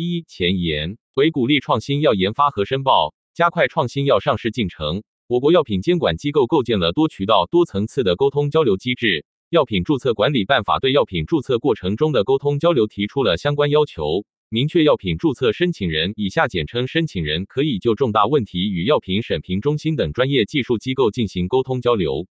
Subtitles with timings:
[0.00, 5.02] 一、前沿为鼓励创新药研发和申报，加快创新药上市进程。
[5.26, 9.26] 我国药品监管机构构建了多渠道、多层次的沟通交流机制。
[9.50, 22.28] 药品注册管理办法对药品注册过程中的沟通交流提出了相关要求，明确药品注册申请人（以下简称申请人）可以就重大问题与药品审评中心等专业技术机构进行沟通交流。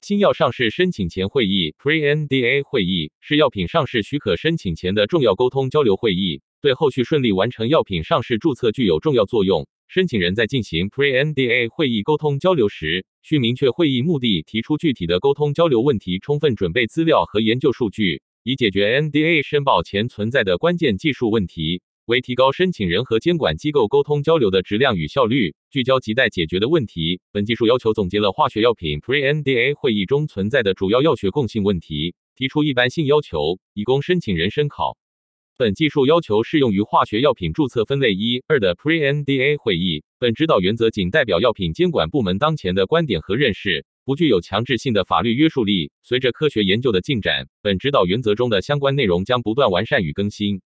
[0.00, 9.66] 新药上市申请前会议 （Pre-NDA 会议）是药品上市许可申请前的重要沟通交流会议，对后续顺利完成药品上市注册具有重要作用。
[9.88, 27.20] 申请人在进行 Pre-NDA 会议沟通交流时，需明确会议目的，提出具体的沟通交流问题，充分准备资料和研究数据，以解决 NDA 申报前存在的关键技术问题，为提高申请人和监管机构沟通交流的质量与效率，聚焦亟待解决的问题。
[27.32, 34.99] 本技术要求总结了化学药品 Pre-NDA 会议中存在的主要药学共性问题，提出一般性要求，以供申请人参考。
[35.60, 40.02] 本技术要求适用于化学药品注册分类一、二的 Pre-NDA 会议。
[40.18, 45.92] 本指导原则仅代表药品监管部门当前的观点和认识，不具有强制性的法律约束力。
[46.02, 50.62] 随着科学研究的进展，本指导原则中的相关内容将不断完善与更新。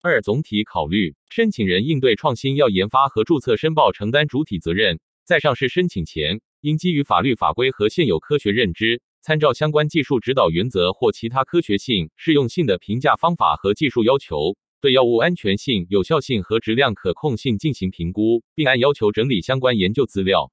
[0.00, 9.02] 二、总体考虑，申请人应对创新药研发和注册申报承担主体责任，在上市申请前，应基于法律法规和现有科学认知。
[9.22, 20.50] 参照相关技术指导原则或其他科学性、适用性的评价方法和技术要求，对药物安全性、有效性和质量可控性进行评估，并按要求整理相关研究资料。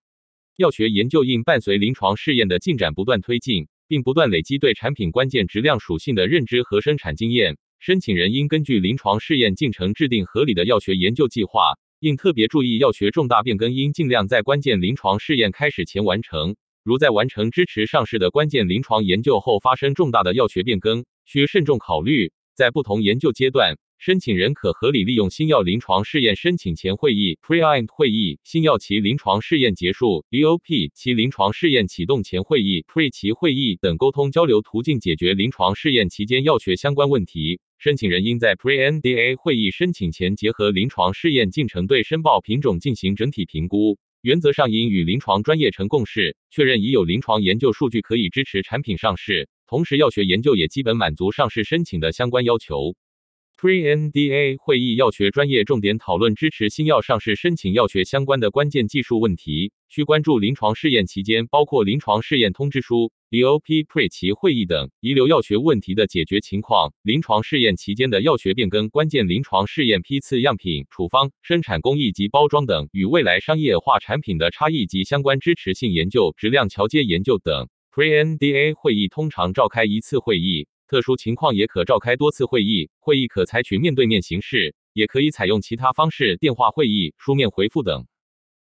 [0.58, 7.58] 药学研究应伴随临床试验的进展不断推进，并不断累积对产品关键质量属性的认知和生产经验。
[7.80, 16.58] 申请人应根据临床试验进程制定合理的药学研究计划，应特别注意药学重大变更应尽量在关键临床试验开始前完成。
[16.88, 22.32] 如在完成支持上市的关键临床研究后发生重大的药学变更，需慎重考虑。
[22.56, 37.60] 在不同研究阶段，申请人可合理利用新药临床试验申请前会议 （Pre-IND 会议）、新药其临床试验结束 （EOP） 其临床试验启动前会议 （Pre 其会议）等沟通交流途径，解决临床试验期间药学相关问题。
[37.80, 44.00] 申请人应在 Pre-NDA 会议申请前，结合临床试验进程，对申报品种进行整体评估。
[44.22, 52.96] 原则上应与临床专业成共识，确认已有临床研究数据可以支持产品上市，同时药学研究也基本满足上市申请的相关要求。
[53.60, 77.68] Pre-NDA 会议药学专业重点讨论支持新药上市申请药学相关的关键技术问题，需关注临床试验期间，包括临床试验通知书、EOP Pre 其会议等遗留药学问题的解决情况；临床试验期间的药学变更、关键临床试验批次、样品、处方、生产工艺及包装等与未来商业化产品的差异及相关支持性研究、质量桥接研究等。
[77.92, 80.68] Pre-NDA 会议通常召开一次会议。
[80.88, 88.08] 特殊情况也可召开多次会议，会议可采取面对面形式，也可以采用其他方式，电话会议、书面回复等。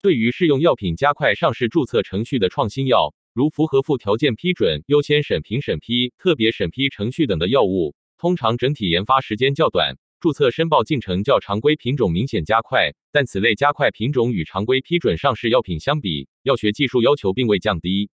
[0.00, 12.92] 对于适用药品加快上市注册程序的创新药，如符合附条件批准、优先审评审批、特别审批程序等的药物，通常整体研发时间较短，注册申报进程较常规品种明显加快。
[13.10, 18.10] 但此类加快品种与常规批准上市药品相比，药学技术要求并未降低，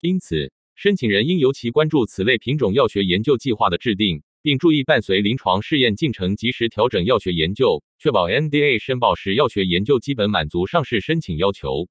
[0.00, 0.52] 因此。
[0.74, 11.88] 申请人应尤其关注此类品种药学研究计划的制定，并注意伴随临床试验进程及时调整药学研究，确保 NDA 申报时药学研究基本满足上市申请要求。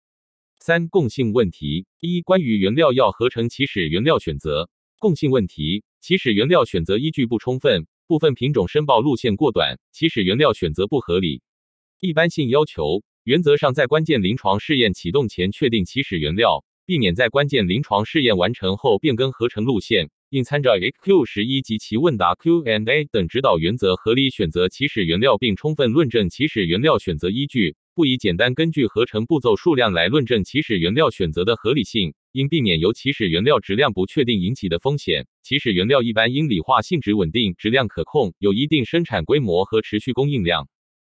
[0.59, 4.69] 三、共性问题：一、关于原料药合成起始原料选择
[4.99, 11.41] 共性问题，起始原料选择依据不充分，部分品种申报路线过短，起始原料选择不合理。
[11.99, 16.65] 一般性要求：原则上在关键临床试验启动前确定起始原料。
[16.85, 32.15] 避免在关键临床试验完成后变更合成路线，应参照 XQ 十一及其问答 Q&A 等指导原则，合理选择起始原料，并充分论证起始原料选择依据，不以简单根据合成步骤数量来论证起始原料选择的合理性。
[32.33, 35.27] 应避免由起始原料质量不确定引起的风险。
[35.43, 40.67] 起始原料一般应理化性质稳定，质量可控，有一定生产规模和持续供应量。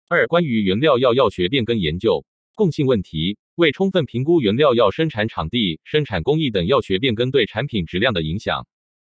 [0.09, 2.27] 二、关于原料药药学变更研究
[2.57, 3.39] 共性问题。
[3.57, 8.67] 为充分评估原料药生产场地、生产工艺等药学变更对产品质量的影响，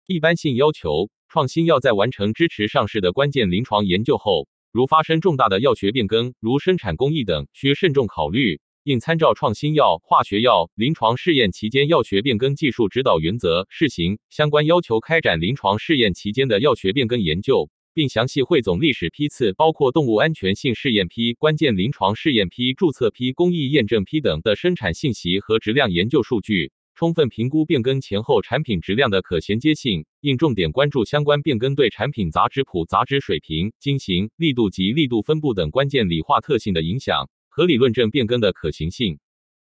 [0.07, 17.69] 一般性要求：创新药在完成支持上市的关键临床研究后，如发生重大的药学变更，如生产工艺等，需慎重考虑，应参照创新药化学药临床试验期间药学变更技术指导原则试行相关要求，开展临床试验期间的药学变更研究。
[17.95, 39.19] 并详细汇总历史批次，包括动物安全性试验批、关键临床试验批、注册批、工艺验证批等的生产信息和质量研究数据，充分评估变更前后产品质量的可衔接性，应重点关注相关变更对产品杂质谱、杂质水平、晶型、力度及力度分布等关键理化特性的影响，合理论证变更的可行性。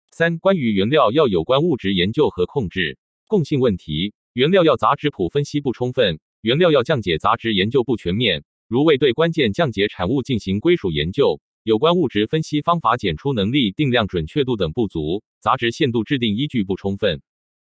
[0.09, 2.97] 三、关于原料药有关物质研究和控制
[3.27, 11.41] 共性问题，原料药杂质谱分析不充分，原料药降解杂质研究不全面，如未对关键降解产物进行归属研究。
[11.63, 17.23] 有关物质分析方法检出能力、定量准确度等不足，杂质限度制定依据不充分。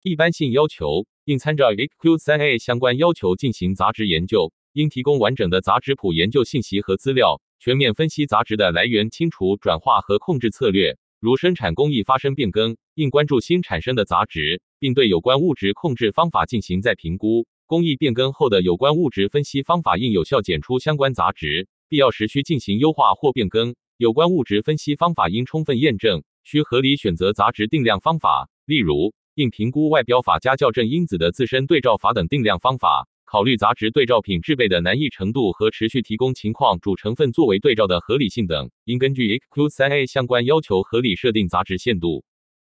[0.03, 10.99] 一般性要求应参照 EQ 三 A 相关要求进行杂质研究，应提供完整的杂质谱研究信息和资料，全面分析杂质的来源、清除、转化和控制策略。
[11.21, 17.47] 如生产工艺发生变更，应关注新产生的杂质，并对有关物质控制方法进行再评估。
[17.69, 21.69] 工艺变更后的有关物质分析方法应有效检出相关杂质。
[21.87, 28.49] 必要时需进行优化或变更，有关物质分析方法应充分验证，需合理选择杂质定量方法。
[28.65, 42.25] 例如，应评估外标法加校正因子的自身对照法等定量方法，考虑杂质对照品制备的难易程度和持续提供情况主成分作为对照的合理性等，应根据 EQ 三 A 相关要求合理设定杂质限度。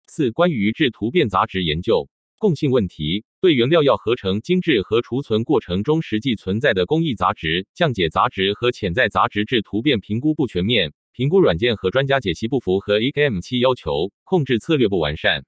[0.08, 2.08] 四、关于制突变杂质研究。
[2.40, 15.44] 共性问题对原料药合成、精制和储存过程中实际存在的工艺杂质、降解杂质和潜在杂质质突变评估不全面，评估软件和专家解析不符合 EKM 七要求，控制策略不完善。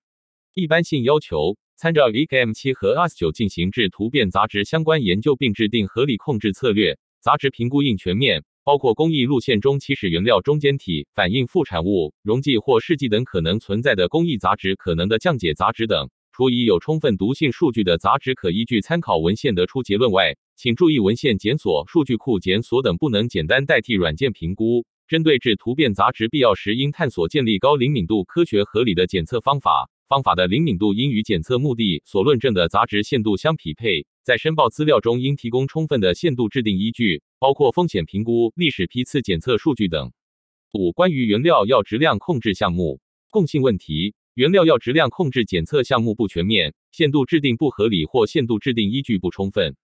[0.53, 6.99] 一般性要求参照 EKM 七和 AS 九进行质突变杂质相关研究，并制定合理控制策略。
[7.23, 16.11] 杂质评估应全面，包括工艺路线中起始原料中间体、反应副产物、溶剂或试剂等可能存在的工艺杂质、可能的降解杂质等。
[16.33, 24.87] 除已有充分毒性数据的杂质可依据参考文献得出结论外，请注意文献检索、数据库检索等不能简单代替软件评估。
[25.07, 29.91] 针对质突变杂质，必要时应探索建立高灵敏度、科学合理的检测方法。
[30.09, 34.07] 方法的灵敏度应与检测目的所论证的杂质限度相匹配。
[34.23, 40.13] 在申报资料中应提供充分的限度制定依据，包括风险评估、历史批次检测数据等。
[40.73, 43.01] 五、关于原料药质量控制项目
[43.31, 44.15] 共性问题。
[44.35, 49.77] 原料药质量控制检测项目不全面，限度制定不合理或限度制定依据不充分。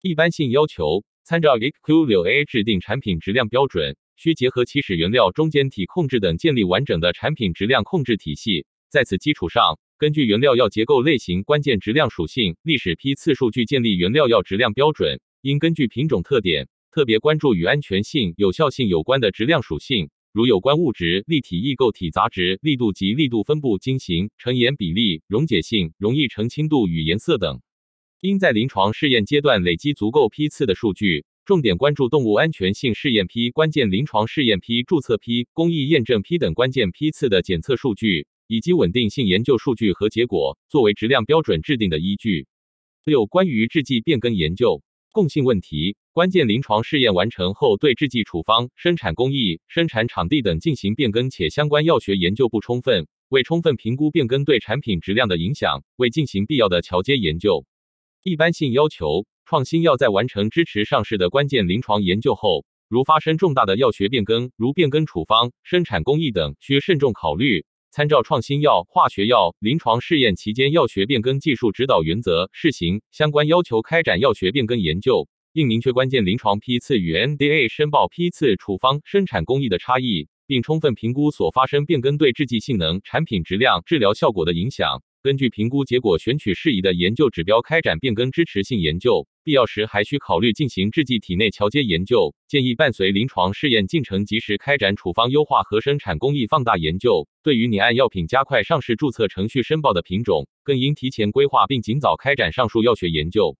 [0.00, 8.64] 一般性要求参照 EQ 六 A 制定产品质量标准，需结合起始原料中间体控制等，建立完整的产品质量控制体系。
[8.88, 15.20] 在此基础上，根据原料药结构类型、关键质量属性、历史批次数据建立原料药质量标准。
[15.42, 20.08] 应根据品种特点，特别关注与安全性、有效性有关的质量属性。
[20.32, 27.60] 如有关物质、立体异构体杂质、力度及力度分布、晶型、成盐比例、溶解性、容易澄清度与颜色等，
[28.20, 42.46] 应在临床试验阶段累积足够批次的数据，重点关注动物安全性试验批、关键临床试验批、注册批、工艺验证批等关键批次的检测数据，以及稳定性研究数据和结果，作为质量标准制定的依据。
[43.04, 44.80] 六、关于制剂变更研究
[45.10, 45.96] 共性问题。
[46.12, 57.64] 关键临床试验完成后，对制剂处方、生产工艺、生产场地等进行变更，且相关药学研究不充分，未充分评估变更对产品质量的影响，未进行必要的桥接研究。
[58.24, 75.28] 一般性要求：创新药在完成支持上市的关键临床研究后，如发生重大的药学变更，如变更处方、生产工艺等，需慎重考虑，参照创新药、化学药临床试验期间药学变更技术指导原则试行相关要求开展药学变更研究。
[75.52, 85.02] 应明确关键临床批次与 NDA 申报批次、处方、生产工艺的差异，并充分评估所发生变更对制剂性能、产品质量、治疗效果的影响。
[85.24, 89.26] 根据评估结果，选取适宜的研究指标开展变更支持性研究。
[89.42, 92.32] 必要时，还需考虑进行制剂体内桥接研究。
[92.46, 97.26] 建议伴随临床试验进程，及时开展处方优化和生产工艺放大研究。
[97.42, 103.56] 对于拟按药品加快上市注册程序申报的品种，更应提前规划并尽早开展上述药学研究。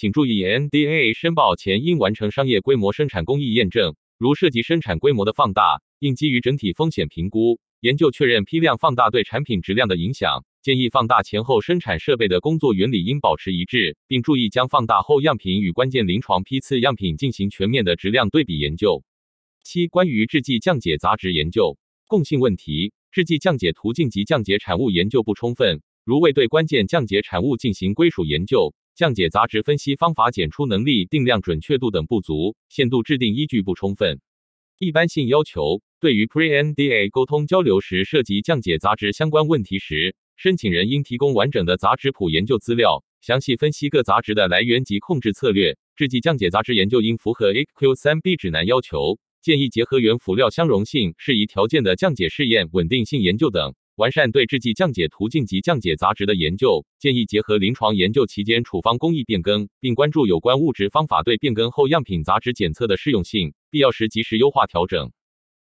[0.00, 3.96] 请注意，NDA 申报前应完成商业规模生产工艺验证。
[4.16, 10.44] 如涉及生产规模的放大，应基于整体风险评估，研究确认批量放大对产品质量的影响。
[10.62, 19.02] 建议放大前后生产设备的工作原理应保持一致，并注意将放大后样品与关键临床批次样品进行全面的质量对比研究。
[19.64, 21.76] 七、关于制剂降解杂质研究
[22.06, 28.72] 共性问题，制剂降解途径及降解产物研究不充分，如未对关键降解产物进行归属研究。
[28.98, 34.20] 降解杂质分析方法检出能力、定量准确度等不足，限度制定依据不充分。
[34.80, 45.78] 一般性要求对于 Pre-NDA 沟通交流时涉及降解杂质相关问题时，申请人应提供完整的杂质谱研究资料，详细分析各杂质的来源及控制策略。
[45.94, 53.76] 制剂降解杂质研究应符合 AQ3B 指南要求，建议结合原辅料相容性、适宜条件的降解试验、稳定性研究等。
[53.98, 65.10] 完善对制剂降解途径及降解杂质的研究，建议结合临床研究期间处方工艺变更，并关注有关物质方法对变更后样品杂质检测的适用性，必要时及时优化调整，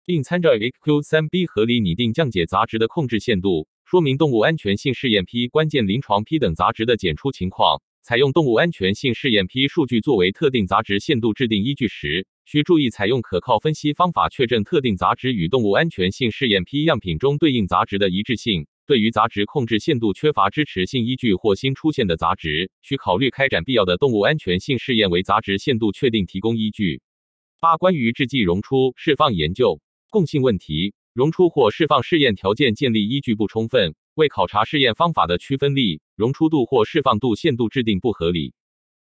[0.06, 7.82] 并参照 XQ3B 合理拟定降解杂质的控制限度，说明动物安全性试验批、关键临床批等杂质的检出情况。
[8.02, 18.66] 采用动物安全性试验批数据作为特定杂质限度制定依据时，需注意采用可靠分析方法确证特定杂质与动物安全性试验批样品中对应杂质的一致性。
[18.84, 27.00] 对于杂质控制限度缺乏支持性依据或新出现的杂质，需考虑开展必要的动物安全性试验为杂质限度确定提供依据。
[27.60, 29.80] 八、关于制剂溶出释放研究
[30.10, 33.94] 共性问题，溶出或释放试验条件建立依据不充分。
[34.14, 38.52] 为考察试验方法的区分力、溶出度或释放度限度制定不合理。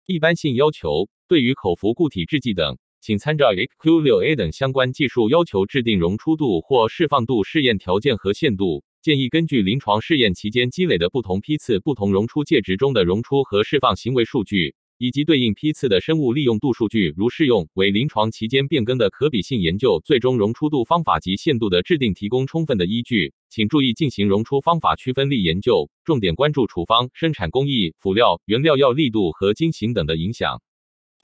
[0.05, 8.82] 一般性要求：对于口服固体制剂等，请参照 XQ6A 等相关技术要求制定溶出度或释放度试验条件和限度。
[9.00, 14.75] 建议根据临床试验期间积累的不同批次、不同溶出介质中的溶出和释放行为数据。
[14.98, 23.34] 以及对应批次的生物利用度数据，如适用为临床期间变更的可比性研究，最终溶出度方法及限度的制定提供充分的依据。
[23.48, 30.60] 请注意进行溶出方法区分力研究，重点关注处方、生产工艺、辅料、原料药力度和经型等的影响。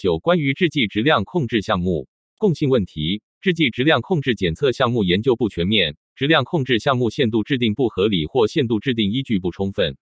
[0.03, 9.97] 九、关于制剂质量控制项目共性问题，制剂质量控制检测项目研究不全面，质量控制项目限度制定不合理或限度制定依据不充分。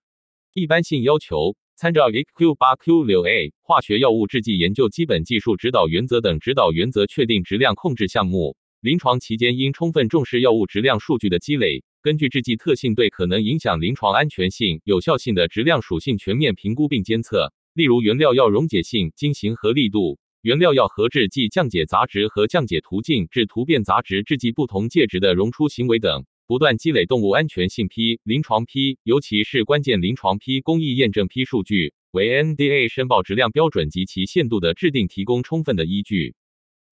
[0.54, 1.54] 一般性要求。
[1.76, 8.54] 参照 XQ 八 Q 六 A 化学药物制剂研究基本技术指导原则等指导原则，确定质量控制项目。
[8.82, 26.24] 临床期间应充分重视药物质量数据的积累，根据制剂特性对可能影响临床安全性、有效性的质量属性全面评估并监测，例如原料药溶解性、经型和力度、原料药合制剂降解杂质和降解途径至突变杂质制剂不同介质的溶出行为等。
[26.46, 36.34] 不断积累动物安全性批、临床批，尤其是关键临床批工艺验证批数据，为 NDA 申报质量标准及其限度的制定提供充分的依据。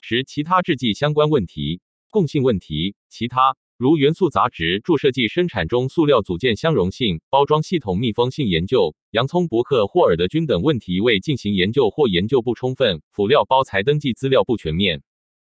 [0.00, 2.94] 十、其他制剂相关问题、共性问题。
[3.08, 15.04] 其他如元素杂质注射剂生产中塑料组件相容性、包装系统密封性研究、洋葱、伯克霍尔德菌等问题未进行研究或研究不充分，辅料包材登记资料不全面。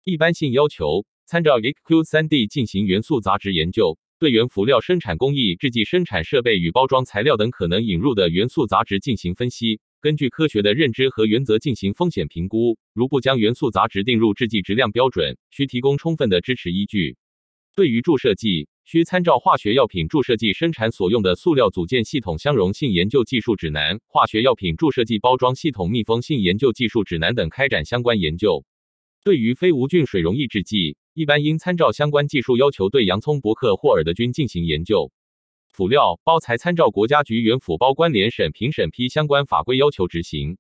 [0.04, 1.04] 一般性要求。
[1.24, 12.76] 参照 XQ3D 进行元素杂质研究，对原辅料生产工艺、制剂生产设备与包装材料等可能引入的元素杂质进行分析，根据科学的认知和原则进行风险评估。
[12.92, 17.16] 如不将元素杂质定入制剂质量标准，需提供充分的支持依据。
[17.74, 28.62] 对于注射剂，需参照化学药品注射剂生产所用的塑料组件系统相容性研究技术指南、化学药品注射剂包装系统密封性研究技术指南等开展相关研究。
[29.24, 35.10] 对于非无菌水溶抑制剂，一般应参照相关技术要求，对洋葱、伯克或尔德菌进行研究。
[35.72, 40.58] 辅料包材参照国家局原辅包关联审评审批相关法规要求执行。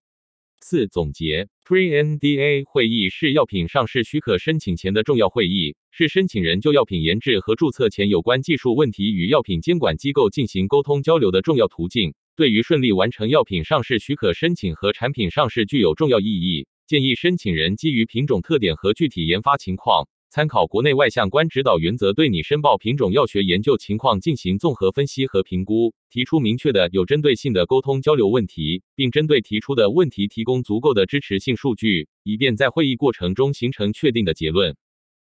[0.62, 16.66] 四、总结：Pre-NDA 会议是药品上市许可申请前的重要会议，是申请人就药品研制和注册前有关技术问题与药品监管机构进行沟通交流的重要途径，对于顺利完成药品上市许可申请和产品上市具有重要意义。
[16.86, 20.08] 建议申请人基于品种特点和具体研发情况。
[20.32, 34.74] 参考国内外相关指导原则，对你申报品种药学研究情况进行综合分析和评估，提出明确的、有针对性的沟通交流问题，并针对提出的问题提供足够的支持性数据，以便在会议过程中形成确定的结论。